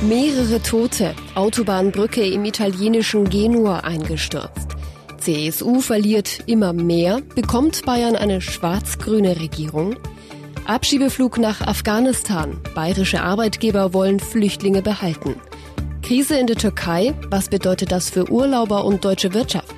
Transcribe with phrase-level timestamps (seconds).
[0.00, 4.76] Mehrere Tote, Autobahnbrücke im italienischen Genua eingestürzt.
[5.18, 9.96] CSU verliert immer mehr, bekommt Bayern eine schwarz-grüne Regierung.
[10.66, 15.34] Abschiebeflug nach Afghanistan, bayerische Arbeitgeber wollen Flüchtlinge behalten.
[16.02, 19.74] Krise in der Türkei, was bedeutet das für Urlauber und deutsche Wirtschaft?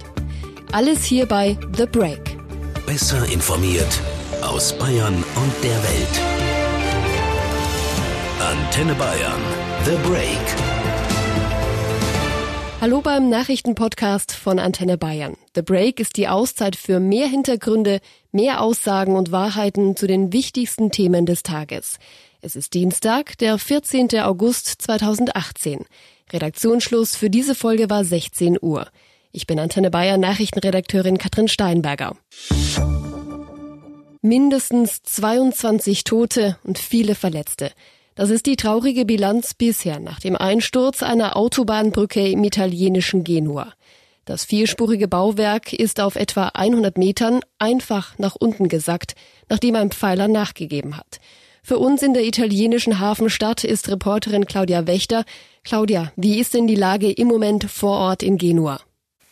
[0.71, 2.37] Alles hier bei The Break.
[2.85, 4.01] Besser informiert
[4.43, 6.21] aus Bayern und der Welt.
[8.39, 9.60] Antenne Bayern.
[9.85, 10.39] The Break.
[12.83, 15.37] Hallo beim Nachrichtenpodcast von Antenne Bayern.
[15.55, 20.91] The Break ist die Auszeit für mehr Hintergründe, mehr Aussagen und Wahrheiten zu den wichtigsten
[20.91, 21.99] Themen des Tages.
[22.43, 24.21] Es ist Dienstag, der 14.
[24.21, 25.87] August 2018.
[26.31, 28.87] Redaktionsschluss für diese Folge war 16 Uhr.
[29.33, 32.17] Ich bin Antenne Bayern Nachrichtenredakteurin Katrin Steinberger.
[34.21, 37.71] Mindestens 22 Tote und viele Verletzte.
[38.15, 43.73] Das ist die traurige Bilanz bisher nach dem Einsturz einer Autobahnbrücke im italienischen Genua.
[44.25, 49.15] Das vierspurige Bauwerk ist auf etwa 100 Metern einfach nach unten gesackt,
[49.49, 51.19] nachdem ein Pfeiler nachgegeben hat.
[51.63, 55.25] Für uns in der italienischen Hafenstadt ist Reporterin Claudia Wächter.
[55.63, 58.81] Claudia, wie ist denn die Lage im Moment vor Ort in Genua?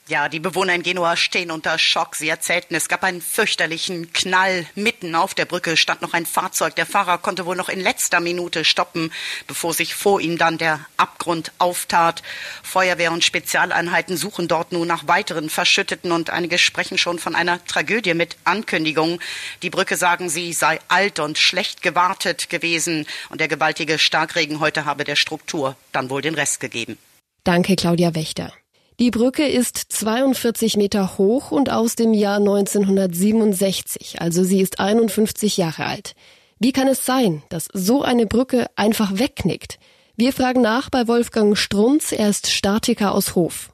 [0.09, 2.17] Ja, die Bewohner in Genua stehen unter Schock.
[2.17, 4.65] Sie erzählten, es gab einen fürchterlichen Knall.
[4.75, 6.75] Mitten auf der Brücke stand noch ein Fahrzeug.
[6.77, 9.12] Der Fahrer konnte wohl noch in letzter Minute stoppen,
[9.47, 12.23] bevor sich vor ihm dann der Abgrund auftat.
[12.62, 17.62] Feuerwehr und Spezialeinheiten suchen dort nun nach weiteren Verschütteten und einige sprechen schon von einer
[17.67, 19.20] Tragödie mit Ankündigungen.
[19.61, 24.87] Die Brücke, sagen sie, sei alt und schlecht gewartet gewesen und der gewaltige Starkregen heute
[24.87, 26.97] habe der Struktur dann wohl den Rest gegeben.
[27.45, 28.55] Danke, Claudia Wächter.
[29.00, 35.56] Die Brücke ist 42 Meter hoch und aus dem Jahr 1967, also sie ist 51
[35.56, 36.16] Jahre alt.
[36.58, 39.78] Wie kann es sein, dass so eine Brücke einfach wegknickt?
[40.16, 43.70] Wir fragen nach bei Wolfgang Strunz, er ist Statiker aus Hof.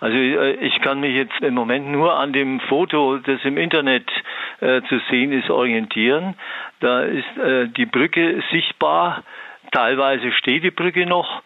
[0.00, 4.10] Also äh, ich kann mich jetzt im Moment nur an dem Foto, das im Internet
[4.58, 6.34] äh, zu sehen ist, orientieren.
[6.80, 9.22] Da ist äh, die Brücke sichtbar,
[9.70, 11.42] teilweise steht die Brücke noch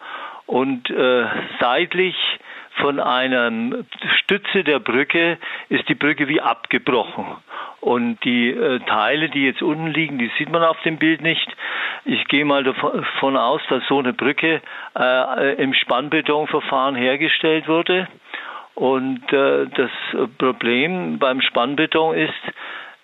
[0.47, 1.25] und äh,
[1.59, 2.15] seitlich
[2.81, 3.51] von einer
[4.19, 5.37] Stütze der Brücke
[5.69, 7.25] ist die Brücke wie abgebrochen.
[7.79, 11.47] Und die äh, Teile, die jetzt unten liegen, die sieht man auf dem Bild nicht.
[12.05, 14.61] Ich gehe mal davon aus, dass so eine Brücke
[14.97, 18.07] äh, im Spannbetonverfahren hergestellt wurde.
[18.75, 19.91] Und äh, das
[20.37, 22.33] Problem beim Spannbeton ist,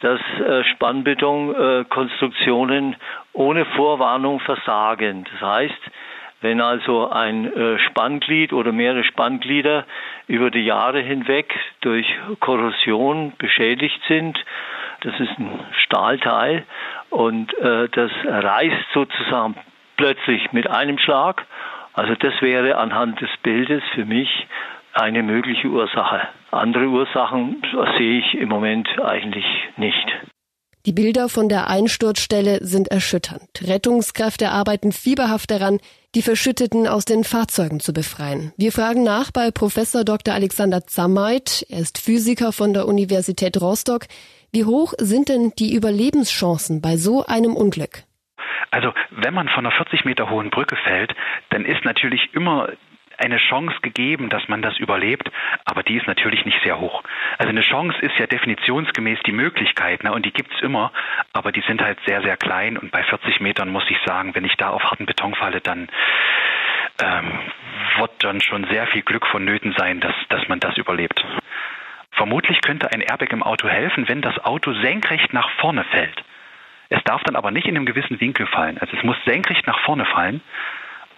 [0.01, 2.95] dass äh, Spannbetonkonstruktionen
[3.33, 5.25] ohne Vorwarnung versagen.
[5.31, 5.81] Das heißt,
[6.42, 9.86] wenn also ein äh, Spannglied oder mehrere Spannglieder
[10.28, 12.08] über die Jahre hinweg durch
[12.40, 14.38] Korrosion beschädigt sind,
[15.02, 16.64] das ist ein Stahlteil
[17.09, 19.56] und äh, das reißt sozusagen
[19.96, 21.46] plötzlich mit einem Schlag.
[21.94, 24.48] Also das wäre anhand des Bildes für mich
[24.94, 26.28] eine mögliche Ursache.
[26.52, 27.62] Andere Ursachen
[27.98, 29.46] sehe ich im Moment eigentlich
[29.78, 30.08] nicht.
[30.88, 33.50] Die Bilder von der Einsturzstelle sind erschütternd.
[33.62, 35.81] Rettungskräfte arbeiten fieberhaft daran,
[36.16, 38.53] die Verschütteten aus den Fahrzeugen zu befreien.
[38.56, 40.34] Wir fragen nach bei Professor Dr.
[40.34, 41.66] Alexander Zammeit.
[41.70, 44.03] Er ist Physiker von der Universität Rostock.
[44.53, 48.04] Wie hoch sind denn die Überlebenschancen bei so einem Unglück?
[48.72, 51.14] Also wenn man von einer 40 Meter hohen Brücke fällt,
[51.50, 52.69] dann ist natürlich immer
[53.17, 55.31] eine Chance gegeben, dass man das überlebt,
[55.66, 57.03] aber die ist natürlich nicht sehr hoch.
[57.38, 60.91] Also eine Chance ist ja definitionsgemäß die Möglichkeit, ne, und die gibt's immer,
[61.33, 64.45] aber die sind halt sehr, sehr klein und bei 40 Metern muss ich sagen, wenn
[64.45, 65.89] ich da auf harten Beton falle, dann
[67.01, 67.39] ähm,
[67.97, 71.23] wird dann schon sehr viel Glück vonnöten sein, dass, dass man das überlebt.
[72.11, 76.23] Vermutlich könnte ein Airbag im Auto helfen, wenn das Auto senkrecht nach vorne fällt.
[76.89, 78.77] Es darf dann aber nicht in einem gewissen Winkel fallen.
[78.79, 80.41] Also es muss senkrecht nach vorne fallen.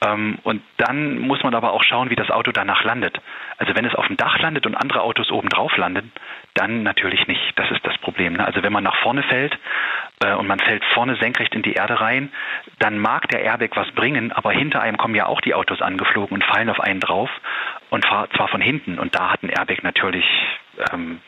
[0.02, 3.20] Ähm, und dann muss man aber auch schauen, wie das Auto danach landet.
[3.58, 6.12] Also wenn es auf dem Dach landet und andere Autos oben drauf landen,
[6.54, 7.54] dann natürlich nicht.
[7.56, 8.34] Das ist das Problem.
[8.34, 8.46] Ne?
[8.46, 9.58] Also wenn man nach vorne fällt
[10.24, 12.32] äh, und man fällt vorne senkrecht in die Erde rein,
[12.80, 16.36] dann mag der Airbag was bringen, aber hinter einem kommen ja auch die Autos angeflogen
[16.36, 17.30] und fallen auf einen drauf
[17.90, 19.00] und zwar von hinten.
[19.00, 20.26] Und da hat ein Airbag natürlich,
[20.92, 21.20] ähm,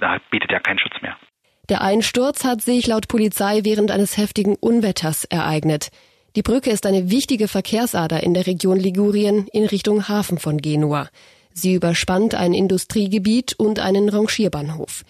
[0.00, 1.16] da bietet er keinen Schutz mehr.
[1.68, 5.90] Der Einsturz hat sich laut Polizei während eines heftigen Unwetters ereignet.
[6.36, 11.08] Die Brücke ist eine wichtige Verkehrsader in der Region Ligurien in Richtung Hafen von Genua.
[11.54, 15.04] Sie überspannt ein Industriegebiet und einen Rangierbahnhof.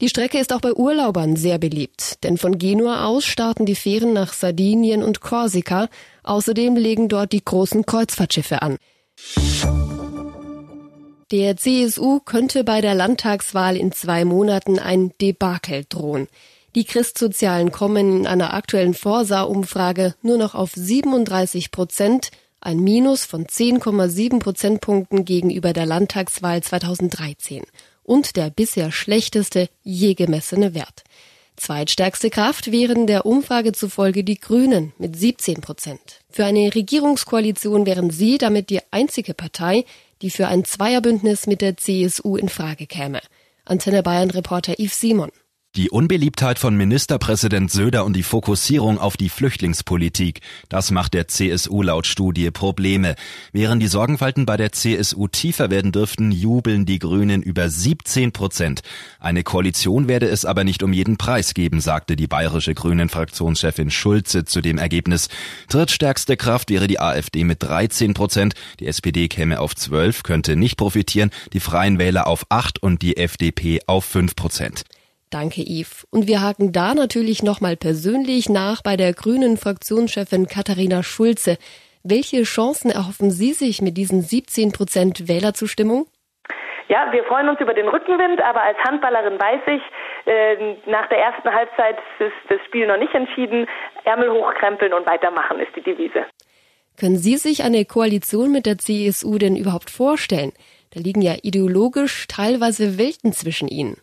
[0.00, 4.12] Die Strecke ist auch bei Urlaubern sehr beliebt, denn von Genua aus starten die Fähren
[4.12, 5.88] nach Sardinien und Korsika.
[6.24, 8.78] Außerdem legen dort die großen Kreuzfahrtschiffe an.
[11.30, 16.26] Der CSU könnte bei der Landtagswahl in zwei Monaten ein Debakel drohen.
[16.74, 22.30] Die Christsozialen kommen in einer aktuellen Forsa-Umfrage nur noch auf 37 Prozent,
[22.62, 27.64] ein Minus von 10,7 Prozentpunkten gegenüber der Landtagswahl 2013
[28.04, 31.04] und der bisher schlechteste je gemessene Wert.
[31.56, 36.20] Zweitstärkste Kraft wären der Umfrage zufolge die Grünen mit 17 Prozent.
[36.30, 39.84] Für eine Regierungskoalition wären sie damit die einzige Partei,
[40.22, 43.20] die für ein Zweierbündnis mit der CSU in Frage käme.
[43.66, 45.30] Antenne Bayern Reporter Yves Simon.
[45.74, 51.80] Die Unbeliebtheit von Ministerpräsident Söder und die Fokussierung auf die Flüchtlingspolitik, das macht der CSU
[51.80, 53.14] laut Studie Probleme.
[53.52, 58.82] Während die Sorgenfalten bei der CSU tiefer werden dürften, jubeln die Grünen über 17 Prozent.
[59.18, 64.44] Eine Koalition werde es aber nicht um jeden Preis geben, sagte die bayerische Grünen-Fraktionschefin Schulze
[64.44, 65.30] zu dem Ergebnis.
[65.70, 68.52] Drittstärkste Kraft wäre die AfD mit 13 Prozent.
[68.78, 73.16] Die SPD käme auf 12, könnte nicht profitieren, die Freien Wähler auf 8 und die
[73.16, 74.84] FDP auf 5 Prozent.
[75.32, 76.06] Danke, Yves.
[76.10, 81.56] Und wir haken da natürlich nochmal persönlich nach bei der grünen Fraktionschefin Katharina Schulze.
[82.04, 86.06] Welche Chancen erhoffen Sie sich mit diesen 17 Prozent Wählerzustimmung?
[86.88, 89.82] Ja, wir freuen uns über den Rückenwind, aber als Handballerin weiß ich,
[90.26, 93.66] äh, nach der ersten Halbzeit ist das Spiel noch nicht entschieden.
[94.04, 96.26] Ärmel hochkrempeln und weitermachen ist die Devise.
[97.00, 100.52] Können Sie sich eine Koalition mit der CSU denn überhaupt vorstellen?
[100.92, 103.96] Da liegen ja ideologisch teilweise Welten zwischen Ihnen.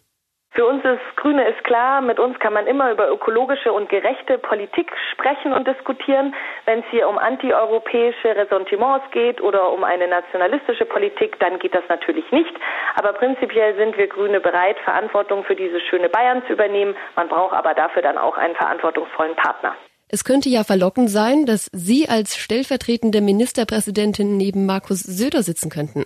[0.52, 4.40] Für uns ist Grüne ist klar, mit uns kann man immer über ökologische und gerechte
[4.40, 6.34] Politik sprechen und diskutieren.
[6.66, 11.84] Wenn es hier um antieuropäische Ressentiments geht oder um eine nationalistische Politik, dann geht das
[11.88, 12.54] natürlich nicht.
[12.96, 16.96] Aber prinzipiell sind wir Grüne bereit, Verantwortung für dieses schöne Bayern zu übernehmen.
[17.16, 19.76] Man braucht aber dafür dann auch einen verantwortungsvollen Partner.
[20.08, 26.06] Es könnte ja verlockend sein, dass Sie als stellvertretende Ministerpräsidentin neben Markus Söder sitzen könnten.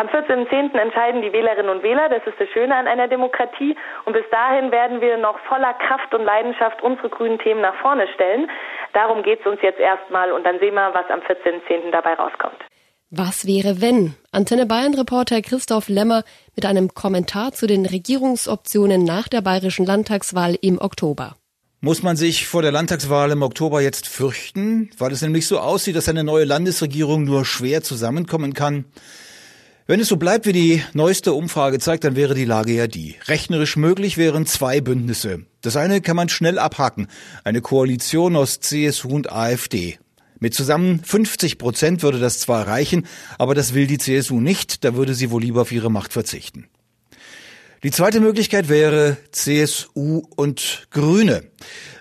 [0.00, 0.72] Am 14.10.
[0.80, 2.08] entscheiden die Wählerinnen und Wähler.
[2.08, 3.76] Das ist das Schöne an einer Demokratie.
[4.06, 8.08] Und bis dahin werden wir noch voller Kraft und Leidenschaft unsere grünen Themen nach vorne
[8.14, 8.48] stellen.
[8.94, 11.90] Darum geht es uns jetzt erstmal und dann sehen wir, was am 14.10.
[11.92, 12.56] dabei rauskommt.
[13.10, 14.14] Was wäre, wenn?
[14.32, 16.22] Antenne Bayern-Reporter Christoph Lemmer
[16.56, 21.36] mit einem Kommentar zu den Regierungsoptionen nach der bayerischen Landtagswahl im Oktober.
[21.82, 25.96] Muss man sich vor der Landtagswahl im Oktober jetzt fürchten, weil es nämlich so aussieht,
[25.96, 28.86] dass eine neue Landesregierung nur schwer zusammenkommen kann?
[29.90, 33.16] Wenn es so bleibt, wie die neueste Umfrage zeigt, dann wäre die Lage ja die.
[33.26, 35.46] Rechnerisch möglich wären zwei Bündnisse.
[35.62, 37.08] Das eine kann man schnell abhaken.
[37.42, 39.98] Eine Koalition aus CSU und AfD.
[40.38, 43.04] Mit zusammen 50 Prozent würde das zwar reichen,
[43.36, 46.68] aber das will die CSU nicht, da würde sie wohl lieber auf ihre Macht verzichten.
[47.82, 51.44] Die zweite Möglichkeit wäre CSU und Grüne.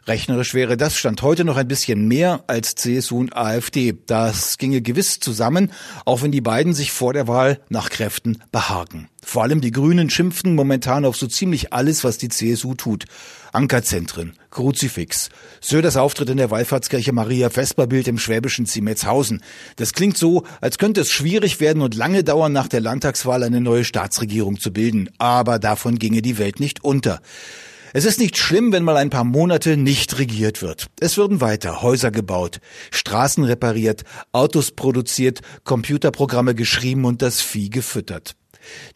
[0.07, 3.97] Rechnerisch wäre das Stand heute noch ein bisschen mehr als CSU und AfD.
[4.05, 5.71] Das ginge gewiss zusammen,
[6.03, 9.07] auch wenn die beiden sich vor der Wahl nach Kräften behaken.
[9.23, 13.05] Vor allem die Grünen schimpften momentan auf so ziemlich alles, was die CSU tut.
[13.53, 15.29] Ankerzentren, Kruzifix,
[15.61, 19.41] Söders Auftritt in der Wallfahrtskirche Maria Vesperbild im schwäbischen Ziemetshausen.
[19.75, 23.61] Das klingt so, als könnte es schwierig werden und lange dauern, nach der Landtagswahl eine
[23.61, 25.09] neue Staatsregierung zu bilden.
[25.17, 27.21] Aber davon ginge die Welt nicht unter.
[27.91, 30.87] Es ist nicht schlimm, wenn mal ein paar Monate nicht regiert wird.
[30.99, 32.59] Es würden weiter Häuser gebaut,
[32.91, 38.35] Straßen repariert, Autos produziert, Computerprogramme geschrieben und das Vieh gefüttert.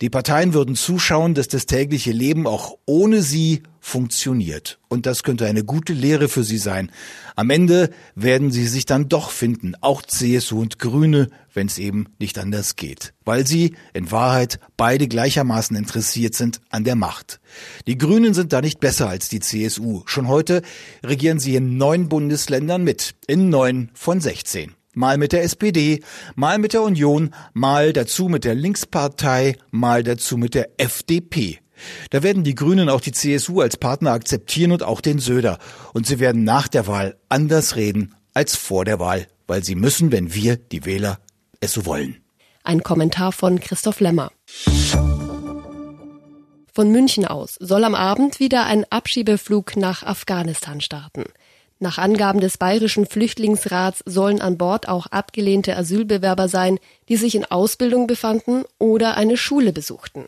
[0.01, 4.79] Die Parteien würden zuschauen, dass das tägliche Leben auch ohne sie funktioniert.
[4.87, 6.89] Und das könnte eine gute Lehre für sie sein.
[7.35, 12.05] Am Ende werden sie sich dann doch finden, auch CSU und Grüne, wenn es eben
[12.17, 13.13] nicht anders geht.
[13.25, 17.41] Weil sie in Wahrheit beide gleichermaßen interessiert sind an der Macht.
[17.87, 20.03] Die Grünen sind da nicht besser als die CSU.
[20.05, 20.61] Schon heute
[21.03, 26.01] regieren sie in neun Bundesländern mit, in neun von 16 mal mit der SPD,
[26.35, 31.59] mal mit der Union, mal dazu mit der Linkspartei, mal dazu mit der FDP.
[32.11, 35.57] Da werden die Grünen auch die CSU als Partner akzeptieren und auch den Söder.
[35.93, 40.11] Und sie werden nach der Wahl anders reden als vor der Wahl, weil sie müssen,
[40.11, 41.19] wenn wir, die Wähler,
[41.59, 42.17] es so wollen.
[42.63, 44.31] Ein Kommentar von Christoph Lemmer.
[46.75, 51.25] Von München aus soll am Abend wieder ein Abschiebeflug nach Afghanistan starten.
[51.83, 57.43] Nach Angaben des Bayerischen Flüchtlingsrats sollen an Bord auch abgelehnte Asylbewerber sein, die sich in
[57.43, 60.27] Ausbildung befanden oder eine Schule besuchten.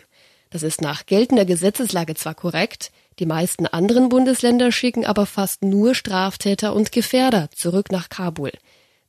[0.50, 5.96] Das ist nach geltender Gesetzeslage zwar korrekt, die meisten anderen Bundesländer schicken aber fast nur
[5.96, 8.52] Straftäter und Gefährder zurück nach Kabul.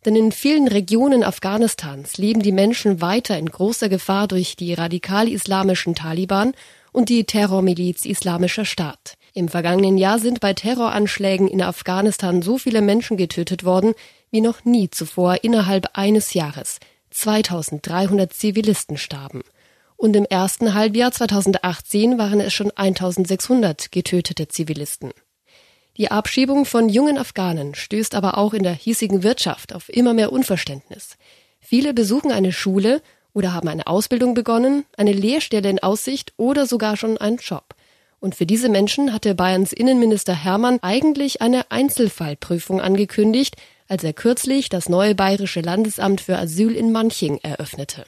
[0.04, 5.96] Denn in vielen Regionen Afghanistans leben die Menschen weiter in großer Gefahr durch die radikal-islamischen
[5.96, 6.52] Taliban
[6.92, 9.16] und die Terrormiliz Islamischer Staat.
[9.36, 13.92] Im vergangenen Jahr sind bei Terroranschlägen in Afghanistan so viele Menschen getötet worden
[14.30, 16.78] wie noch nie zuvor innerhalb eines Jahres.
[17.10, 19.42] 2300 Zivilisten starben.
[19.98, 25.12] Und im ersten Halbjahr 2018 waren es schon 1600 getötete Zivilisten.
[25.98, 30.32] Die Abschiebung von jungen Afghanen stößt aber auch in der hiesigen Wirtschaft auf immer mehr
[30.32, 31.18] Unverständnis.
[31.60, 33.02] Viele besuchen eine Schule
[33.34, 37.75] oder haben eine Ausbildung begonnen, eine Lehrstelle in Aussicht oder sogar schon einen Job.
[38.20, 43.56] Und für diese Menschen hatte Bayerns Innenminister Hermann eigentlich eine Einzelfallprüfung angekündigt,
[43.88, 48.04] als er kürzlich das neue bayerische Landesamt für Asyl in Manching eröffnete.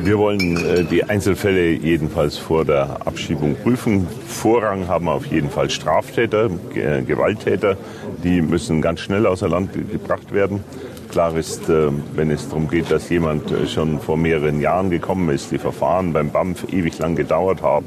[0.00, 4.08] Wir wollen äh, die Einzelfälle jedenfalls vor der Abschiebung prüfen.
[4.26, 7.76] Vorrang haben auf jeden Fall Straftäter, Gewalttäter.
[8.24, 10.64] Die müssen ganz schnell außer Land gebracht werden.
[11.10, 15.30] Klar ist, äh, wenn es darum geht, dass jemand äh, schon vor mehreren Jahren gekommen
[15.30, 17.86] ist, die Verfahren beim BAMF ewig lang gedauert haben,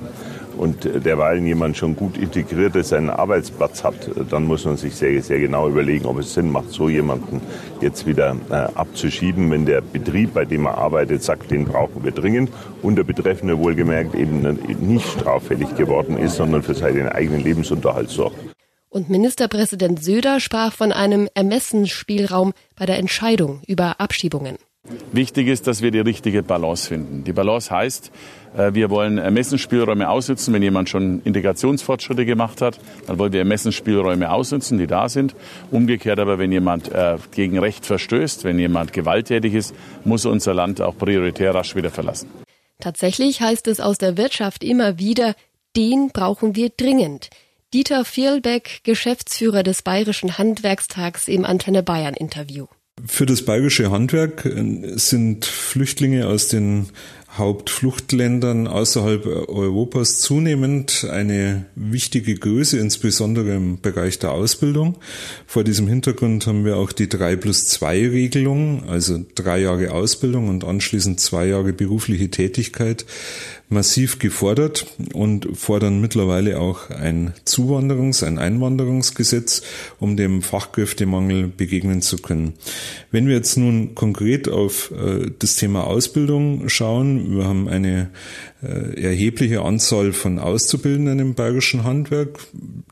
[0.58, 5.22] und derweilen jemand schon gut integriert ist, einen Arbeitsplatz hat, dann muss man sich sehr,
[5.22, 7.41] sehr genau überlegen, ob es Sinn macht, so jemanden
[7.81, 12.12] jetzt wieder äh, abzuschieben, wenn der Betrieb, bei dem er arbeitet, sagt, den brauchen wir
[12.12, 14.41] dringend und der Betreffende wohlgemerkt eben
[14.79, 18.38] nicht straffällig geworden ist, sondern für seinen eigenen Lebensunterhalt sorgt.
[18.89, 24.58] Und Ministerpräsident Söder sprach von einem Ermessensspielraum bei der Entscheidung über Abschiebungen.
[25.11, 27.23] Wichtig ist, dass wir die richtige Balance finden.
[27.23, 28.11] Die Balance heißt,
[28.57, 30.53] äh, wir wollen Ermessensspielräume ausnutzen.
[30.53, 35.35] Wenn jemand schon Integrationsfortschritte gemacht hat, dann wollen wir Ermessensspielräume ausnutzen, die da sind.
[35.69, 40.81] Umgekehrt aber, wenn jemand äh, gegen Recht verstößt, wenn jemand gewalttätig ist, muss unser Land
[40.81, 42.29] auch prioritär rasch wieder verlassen.
[42.79, 45.35] Tatsächlich heißt es aus der Wirtschaft immer wieder,
[45.75, 47.29] den brauchen wir dringend.
[47.73, 52.65] Dieter Vierlbeck, Geschäftsführer des Bayerischen Handwerkstags im Antenne Bayern Interview.
[53.08, 56.88] Für das bayerische Handwerk äh, sind Flüchtlinge aus den
[57.38, 64.98] Hauptfluchtländern außerhalb Europas zunehmend eine wichtige Größe, insbesondere im Bereich der Ausbildung.
[65.48, 70.50] Vor diesem Hintergrund haben wir auch die 3 plus 2 Regelung, also drei Jahre Ausbildung
[70.50, 73.05] und anschließend zwei Jahre berufliche Tätigkeit
[73.71, 79.61] massiv gefordert und fordern mittlerweile auch ein Zuwanderungs-, ein Einwanderungsgesetz,
[79.99, 82.53] um dem Fachkräftemangel begegnen zu können.
[83.11, 88.09] Wenn wir jetzt nun konkret auf äh, das Thema Ausbildung schauen, wir haben eine
[88.67, 92.39] erhebliche Anzahl von Auszubildenden im bayerischen Handwerk.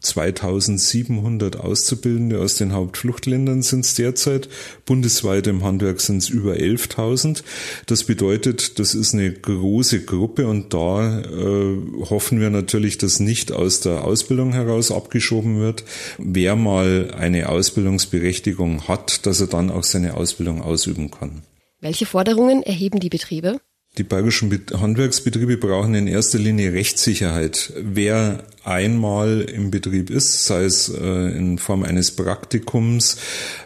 [0.01, 4.49] 2700 Auszubildende aus den Hauptfluchtländern sind es derzeit.
[4.85, 7.43] Bundesweit im Handwerk sind es über 11.000.
[7.85, 11.77] Das bedeutet, das ist eine große Gruppe und da äh,
[12.09, 15.83] hoffen wir natürlich, dass nicht aus der Ausbildung heraus abgeschoben wird.
[16.17, 21.43] Wer mal eine Ausbildungsberechtigung hat, dass er dann auch seine Ausbildung ausüben kann.
[21.81, 23.59] Welche Forderungen erheben die Betriebe?
[23.99, 27.73] Die bayerischen Handwerksbetriebe brauchen in erster Linie Rechtssicherheit.
[27.75, 33.17] Wer einmal im Betrieb ist, sei es äh, in Form eines Praktikums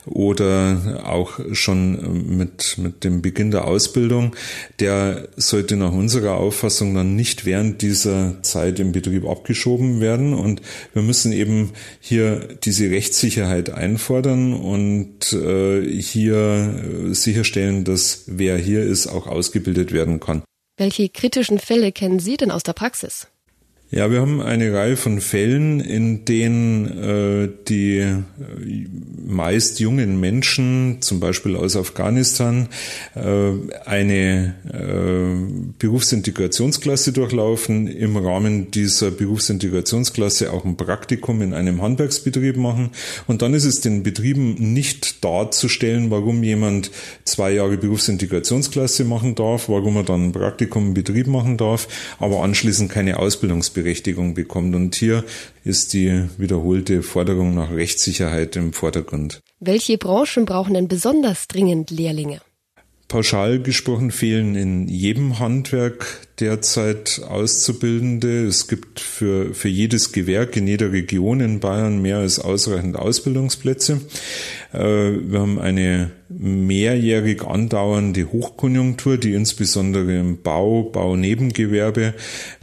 [0.06, 4.36] oder auch schon äh, mit, mit dem Beginn der Ausbildung,
[4.80, 10.34] der sollte nach unserer Auffassung dann nicht während dieser Zeit im Betrieb abgeschoben werden.
[10.34, 10.62] Und
[10.94, 19.08] wir müssen eben hier diese Rechtssicherheit einfordern und äh, hier sicherstellen, dass wer hier ist,
[19.08, 20.44] auch ausgebildet werden kann.
[20.78, 23.28] Welche kritischen Fälle kennen Sie denn aus der Praxis?
[23.96, 28.24] Ja, wir haben eine Reihe von Fällen, in denen äh, die äh,
[29.24, 32.70] meist jungen Menschen, zum Beispiel aus Afghanistan,
[33.14, 33.52] äh,
[33.86, 42.90] eine äh, Berufsintegrationsklasse durchlaufen, im Rahmen dieser Berufsintegrationsklasse auch ein Praktikum in einem Handwerksbetrieb machen.
[43.28, 46.90] Und dann ist es den Betrieben nicht darzustellen, warum jemand
[47.26, 52.42] zwei Jahre Berufsintegrationsklasse machen darf, warum er dann ein Praktikum im Betrieb machen darf, aber
[52.42, 54.76] anschließend keine Ausbildungsberechtigung Berechtigung bekommt.
[54.76, 55.24] Und hier
[55.64, 59.42] ist die wiederholte Forderung nach Rechtssicherheit im Vordergrund.
[59.60, 62.42] Welche Branchen brauchen denn besonders dringend Lehrlinge?
[63.10, 68.46] Pauschal gesprochen fehlen in jedem Handwerk derzeit Auszubildende.
[68.46, 74.02] Es gibt für, für jedes Gewerk in jeder Region in Bayern mehr als ausreichend Ausbildungsplätze.
[74.74, 82.14] Äh, wir haben eine mehrjährig andauernde Hochkonjunktur, die insbesondere im Bau, Baunebengewerbe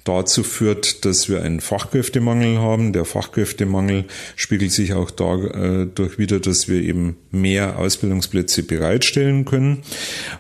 [0.05, 2.93] dazu führt, dass wir einen Fachkräftemangel haben.
[2.93, 9.83] Der Fachkräftemangel spiegelt sich auch dadurch wieder, dass wir eben mehr Ausbildungsplätze bereitstellen können.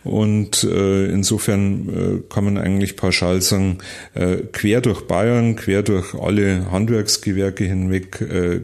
[0.03, 3.79] Und äh, insofern äh, kann man eigentlich pauschal sagen,
[4.15, 8.19] äh, quer durch Bayern, quer durch alle Handwerksgewerke hinweg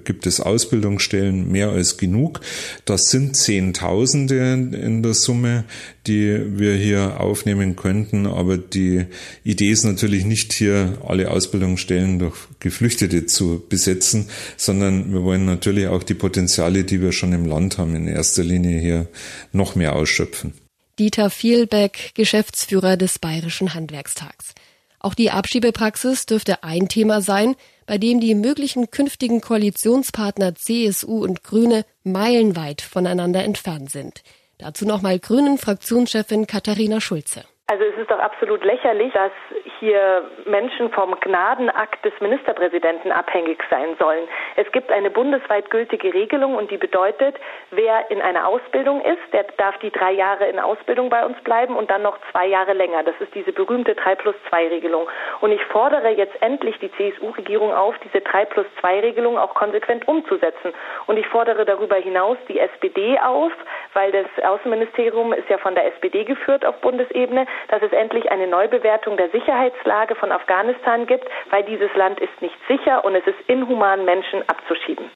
[0.04, 2.40] gibt es Ausbildungsstellen mehr als genug.
[2.84, 5.64] Das sind Zehntausende in der Summe,
[6.06, 8.26] die wir hier aufnehmen könnten.
[8.26, 9.06] Aber die
[9.44, 15.88] Idee ist natürlich nicht hier alle Ausbildungsstellen durch Geflüchtete zu besetzen, sondern wir wollen natürlich
[15.88, 19.06] auch die Potenziale, die wir schon im Land haben, in erster Linie hier
[19.52, 20.65] noch mehr ausschöpfen.
[20.98, 24.54] Dieter Vielbeck, Geschäftsführer des Bayerischen Handwerkstags.
[24.98, 31.44] Auch die Abschiebepraxis dürfte ein Thema sein, bei dem die möglichen künftigen Koalitionspartner CSU und
[31.44, 34.22] Grüne meilenweit voneinander entfernt sind.
[34.58, 37.44] Dazu nochmal Grünen Fraktionschefin Katharina Schulze.
[37.68, 39.32] Also es ist doch absolut lächerlich, dass
[39.80, 44.28] hier Menschen vom Gnadenakt des Ministerpräsidenten abhängig sein sollen.
[44.54, 47.34] Es gibt eine bundesweit gültige Regelung und die bedeutet,
[47.72, 51.74] wer in einer Ausbildung ist, der darf die drei Jahre in Ausbildung bei uns bleiben
[51.74, 53.02] und dann noch zwei Jahre länger.
[53.02, 55.08] Das ist diese berühmte 3 plus 2 Regelung.
[55.40, 60.06] Und ich fordere jetzt endlich die CSU-Regierung auf, diese 3 plus 2 Regelung auch konsequent
[60.06, 60.72] umzusetzen.
[61.08, 63.50] Und ich fordere darüber hinaus die SPD auf,
[63.92, 68.46] weil das Außenministerium ist ja von der SPD geführt auf Bundesebene, dass es endlich eine
[68.46, 73.38] Neubewertung der Sicherheitslage von Afghanistan gibt, weil dieses Land ist nicht sicher und es ist
[73.48, 75.10] inhuman, Menschen abzuschieben.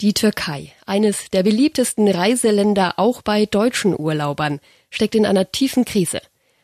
[0.00, 4.58] Die Türkei, eines der beliebtesten Reiseländer auch bei deutschen Urlaubern,
[4.90, 6.20] steckt in einer tiefen Krise.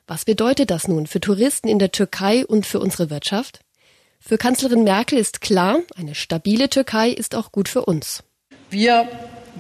[0.09, 3.61] Was bedeutet das nun für Touristen in der Türkei und für unsere Wirtschaft?
[4.19, 8.25] Für Kanzlerin Merkel ist klar, eine stabile Türkei ist auch gut für uns.
[8.71, 9.09] Wir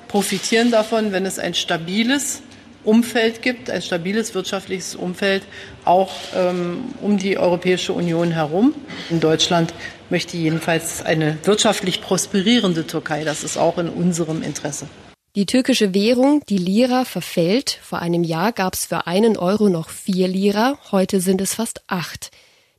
[0.08, 2.42] profitieren davon, wenn es ein stabiles
[2.88, 5.42] Umfeld gibt, ein stabiles wirtschaftliches Umfeld,
[5.84, 8.74] auch ähm, um die Europäische Union herum.
[9.10, 9.74] In Deutschland
[10.08, 13.24] möchte jedenfalls eine wirtschaftlich prosperierende Türkei.
[13.24, 14.88] Das ist auch in unserem Interesse.
[15.36, 17.78] Die türkische Währung, die Lira, verfällt.
[17.82, 21.82] Vor einem Jahr gab es für einen Euro noch vier Lira, heute sind es fast
[21.88, 22.30] acht.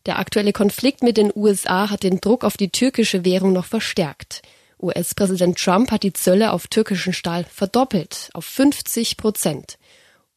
[0.07, 4.41] Der aktuelle Konflikt mit den USA hat den Druck auf die türkische Währung noch verstärkt.
[4.81, 9.77] US-Präsident Trump hat die Zölle auf türkischen Stahl verdoppelt auf 50 Prozent.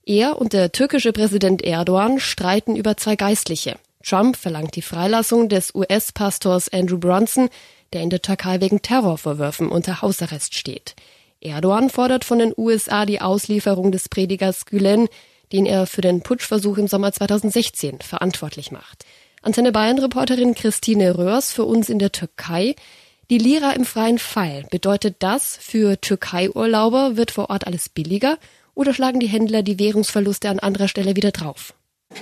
[0.05, 3.77] Er und der türkische Präsident Erdogan streiten über zwei Geistliche.
[4.05, 7.49] Trump verlangt die Freilassung des US-Pastors Andrew Bronson,
[7.93, 10.97] der in der Türkei wegen Terrorvorwürfen unter Hausarrest steht.
[11.41, 15.09] Erdogan fordert von den USA die Auslieferung des Predigers Gülen,
[15.53, 19.05] den er für den Putschversuch im Sommer 2016 verantwortlich macht.
[19.43, 22.75] Antenne Bayern-Reporterin Christine Röhrs für uns in der Türkei.
[23.31, 24.65] Die Lira im freien Fall.
[24.71, 28.39] Bedeutet das, für Türkei-Urlauber wird vor Ort alles billiger
[28.75, 31.75] oder schlagen die Händler die Währungsverluste an anderer Stelle wieder drauf?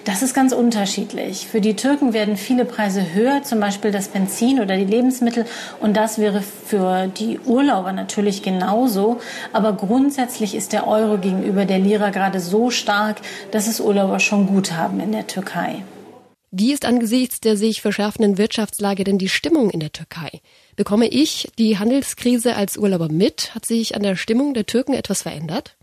[0.05, 1.47] Das ist ganz unterschiedlich.
[1.47, 5.47] Für die Türken werden viele Preise höher, zum Beispiel das Benzin oder die Lebensmittel.
[5.81, 9.21] Und das wäre für die Urlauber natürlich genauso.
[9.53, 13.21] Aber grundsätzlich ist der Euro gegenüber der Lira gerade so stark,
[13.51, 15.83] dass es Urlauber schon gut haben in der Türkei.
[16.53, 20.41] Wie ist angesichts der sich verschärfenden Wirtschaftslage denn die Stimmung in der Türkei?
[20.75, 23.55] Bekomme ich die Handelskrise als Urlauber mit?
[23.55, 25.77] Hat sich an der Stimmung der Türken etwas verändert?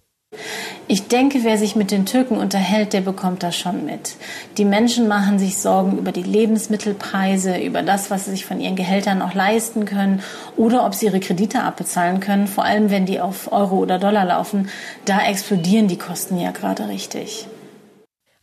[0.89, 4.15] Ich denke, wer sich mit den Türken unterhält, der bekommt das schon mit.
[4.57, 8.77] Die Menschen machen sich Sorgen über die Lebensmittelpreise, über das, was sie sich von ihren
[8.77, 10.21] Gehältern noch leisten können
[10.55, 12.47] oder ob sie ihre Kredite abbezahlen können.
[12.47, 14.69] Vor allem, wenn die auf Euro oder Dollar laufen,
[15.03, 17.47] da explodieren die Kosten ja gerade richtig.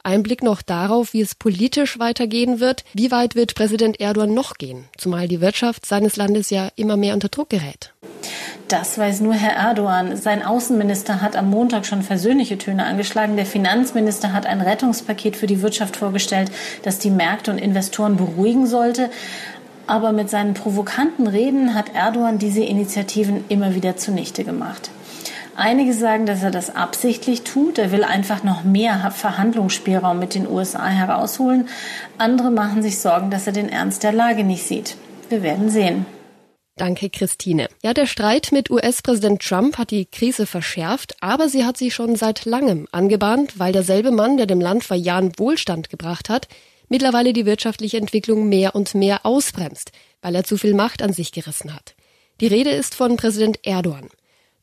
[0.06, 2.84] Ein Blick noch darauf, wie es politisch weitergehen wird.
[2.92, 4.84] Wie weit wird Präsident Erdogan noch gehen?
[4.98, 7.94] Zumal die Wirtschaft seines Landes ja immer mehr unter Druck gerät.
[8.68, 10.18] Das weiß nur Herr Erdogan.
[10.18, 13.36] Sein Außenminister hat am Montag schon versöhnliche Töne angeschlagen.
[13.36, 16.50] Der Finanzminister hat ein Rettungspaket für die Wirtschaft vorgestellt,
[16.82, 19.08] das die Märkte und Investoren beruhigen sollte.
[19.86, 24.90] Aber mit seinen provokanten Reden hat Erdogan diese Initiativen immer wieder zunichte gemacht.
[25.56, 27.78] Einige sagen, dass er das absichtlich tut.
[27.78, 31.68] Er will einfach noch mehr Verhandlungsspielraum mit den USA herausholen.
[32.18, 34.96] Andere machen sich Sorgen, dass er den Ernst der Lage nicht sieht.
[35.28, 36.06] Wir werden sehen.
[36.76, 37.68] Danke, Christine.
[37.84, 42.16] Ja, der Streit mit US-Präsident Trump hat die Krise verschärft, aber sie hat sich schon
[42.16, 46.48] seit langem angebahnt, weil derselbe Mann, der dem Land vor Jahren Wohlstand gebracht hat,
[46.88, 51.30] mittlerweile die wirtschaftliche Entwicklung mehr und mehr ausbremst, weil er zu viel Macht an sich
[51.30, 51.94] gerissen hat.
[52.40, 54.08] Die Rede ist von Präsident Erdogan.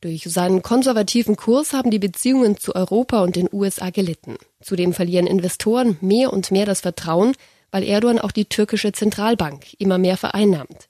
[0.02, 4.36] Durch seinen konservativen Kurs haben die Beziehungen zu Europa und den USA gelitten.
[4.60, 7.36] Zudem verlieren Investoren mehr und mehr das Vertrauen,
[7.70, 10.88] weil Erdogan auch die türkische Zentralbank immer mehr vereinnahmt.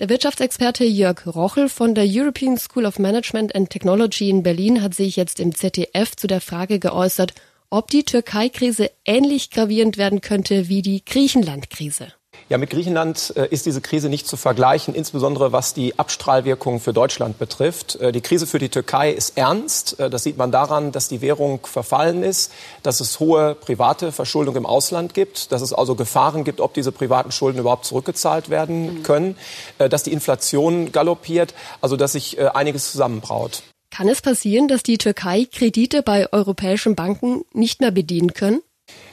[0.00, 4.94] Der Wirtschaftsexperte Jörg Rochel von der European School of Management and Technology in Berlin hat
[4.94, 7.34] sich jetzt im ZDF zu der Frage geäußert,
[7.68, 12.08] ob die Türkei-Krise ähnlich gravierend werden könnte wie die Griechenland-Krise.
[12.48, 16.92] Ja, mit Griechenland äh, ist diese Krise nicht zu vergleichen, insbesondere was die Abstrahlwirkung für
[16.92, 17.96] Deutschland betrifft.
[17.96, 19.98] Äh, die Krise für die Türkei ist ernst.
[19.98, 22.52] Äh, das sieht man daran, dass die Währung verfallen ist,
[22.84, 26.92] dass es hohe private Verschuldung im Ausland gibt, dass es also Gefahren gibt, ob diese
[26.92, 29.36] privaten Schulden überhaupt zurückgezahlt werden können,
[29.78, 33.62] dass die Inflation galoppiert, also dass sich einiges zusammenbraut.
[33.90, 38.60] Kann es passieren, dass die Türkei Kredite bei europäischen Banken nicht mehr bedienen können?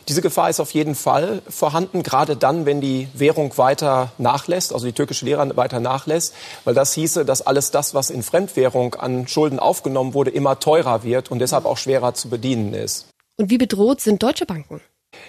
[0.10, 4.86] Diese Gefahr ist auf jeden Fall vorhanden, gerade dann, wenn die Währung weiter nachlässt, also
[4.86, 6.34] die türkische Lira weiter nachlässt,
[6.66, 11.04] weil das hieße, dass alles das, was in Fremdwährung an Schulden aufgenommen wurde, immer teurer
[11.04, 13.08] wird und deshalb auch schwerer zu bedienen ist.
[13.38, 14.82] Und wie bedroht sind deutsche Banken?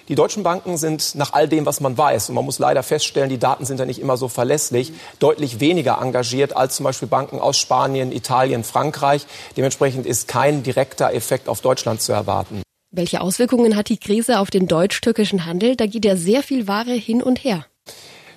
[0.08, 3.28] Die deutschen Banken sind nach all dem, was man weiß, und man muss leider feststellen,
[3.28, 7.38] die Daten sind ja nicht immer so verlässlich, deutlich weniger engagiert als zum Beispiel Banken
[7.38, 9.26] aus Spanien, Italien, Frankreich.
[9.56, 12.62] Dementsprechend ist kein direkter Effekt auf Deutschland zu erwarten.
[12.96, 15.74] Welche Auswirkungen hat die Krise auf den deutsch-türkischen Handel?
[15.74, 17.66] Da geht ja sehr viel Ware hin und her.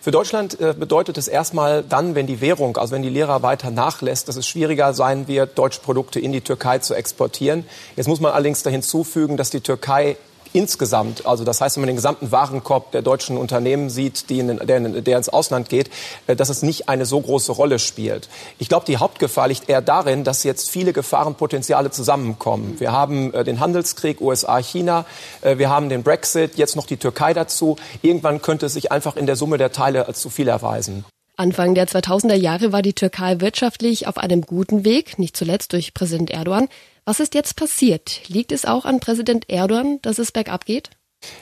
[0.01, 3.69] Für Deutschland äh, bedeutet es erstmal dann, wenn die Währung, also wenn die Lehrer weiter
[3.69, 7.65] nachlässt, dass es schwieriger sein wird, deutsche Produkte in die Türkei zu exportieren.
[7.95, 10.17] Jetzt muss man allerdings da hinzufügen, dass die Türkei
[10.53, 14.57] insgesamt, also das heißt, wenn man den gesamten Warenkorb der deutschen Unternehmen sieht, die in,
[14.57, 15.89] der, der ins Ausland geht,
[16.27, 18.29] äh, dass es nicht eine so große Rolle spielt.
[18.59, 22.75] Ich glaube, die Hauptgefahr liegt eher darin, dass jetzt viele Gefahrenpotenziale zusammenkommen.
[22.79, 25.05] Wir haben äh, den Handelskrieg USA-China,
[25.41, 27.75] äh, wir haben den Brexit, jetzt noch die Türkei dazu.
[28.01, 31.05] Irgendwann könnte es sich einfach in der Summe der Teile als zu viel erweisen.
[31.39, 35.93] Anfang der 2000er Jahre war die Türkei wirtschaftlich auf einem guten Weg, nicht zuletzt durch
[35.93, 36.67] Präsident Erdogan.
[37.07, 38.27] Was ist jetzt passiert?
[38.27, 40.89] Liegt es auch an Präsident Erdogan, dass es bergab geht?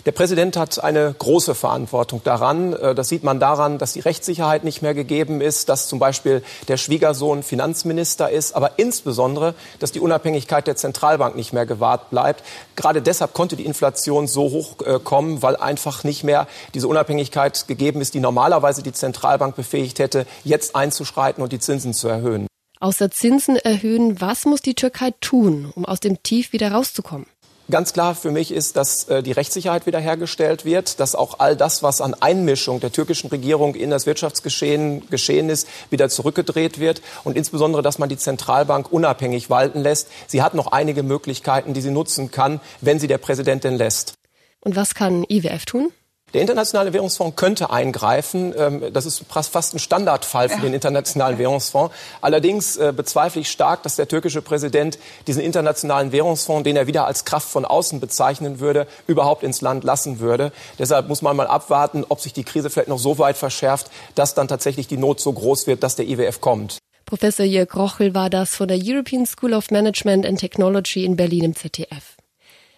[0.05, 2.73] Der Präsident hat eine große Verantwortung daran.
[2.73, 6.43] Äh, das sieht man daran, dass die Rechtssicherheit nicht mehr gegeben ist, dass zum Beispiel
[6.67, 12.43] der Schwiegersohn Finanzminister ist, aber insbesondere, dass die Unabhängigkeit der Zentralbank nicht mehr gewahrt bleibt.
[12.75, 17.67] Gerade deshalb konnte die Inflation so hoch äh, kommen, weil einfach nicht mehr diese Unabhängigkeit
[17.67, 22.45] gegeben ist, die normalerweise die Zentralbank befähigt hätte, jetzt einzuschreiten und die Zinsen zu erhöhen.
[22.79, 27.25] Außer Zinsen erhöhen, was muss die Türkei tun, um aus dem Tief wieder rauszukommen?
[27.71, 31.81] Ganz klar für mich ist, dass äh, die Rechtssicherheit wiederhergestellt wird, dass auch all das,
[31.81, 37.35] was an Einmischung der türkischen Regierung in das Wirtschaftsgeschehen geschehen ist, wieder zurückgedreht wird und
[37.35, 40.09] insbesondere, dass man die Zentralbank unabhängig walten lässt.
[40.27, 44.13] Sie hat noch einige Möglichkeiten, die sie nutzen kann, wenn sie der Präsident denn lässt.
[44.59, 45.91] Und was kann IWF tun?
[46.35, 48.53] Der Internationale Währungsfonds könnte eingreifen.
[48.57, 51.95] Ähm, das ist fast ein Standardfall für den Internationalen Währungsfonds.
[52.19, 57.07] Allerdings äh, bezweifle ich stark, dass der türkische Präsident diesen Internationalen Währungsfonds, den er wieder
[57.07, 60.51] als Kraft von außen bezeichnen würde, überhaupt ins Land lassen würde.
[60.77, 64.33] Deshalb muss man mal abwarten, ob sich die Krise vielleicht noch so weit verschärft, dass
[64.33, 66.79] dann tatsächlich die Not so groß wird, dass der IWF kommt.
[67.05, 71.45] Professor Jörg Rochel war das von der European School of Management and Technology in Berlin
[71.45, 72.14] im ZDF.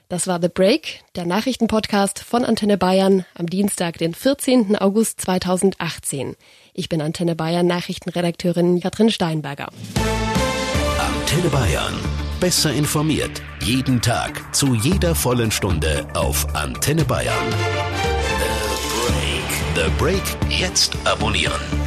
[0.09, 4.77] Das war The Break, der Nachrichtenpodcast von Antenne Bayern am Dienstag, den 14.
[4.77, 6.37] August 2018.
[6.73, 9.67] Ich bin Antenne Bayern Nachrichtenredakteurin Katrin Steinberger.
[10.97, 11.93] Antenne Bayern.
[12.39, 13.41] Besser informiert.
[13.61, 14.55] Jeden Tag.
[14.55, 17.51] Zu jeder vollen Stunde auf Antenne Bayern.
[19.75, 19.87] The Break.
[19.87, 20.23] The Break.
[20.49, 21.86] Jetzt abonnieren.